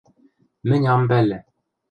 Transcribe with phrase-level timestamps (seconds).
[0.67, 1.39] Мӹнь ам пӓлӹ...